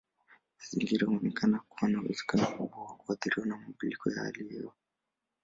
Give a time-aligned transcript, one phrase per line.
[0.59, 4.73] Mazingira huonekana kuwa na uwezekano mkubwa wa kuathiriwa na mabadiliko ya hali ya hewa.